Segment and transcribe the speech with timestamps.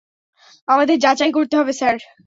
[0.67, 1.95] আমাদের যাচাই করতে হবে স্যার।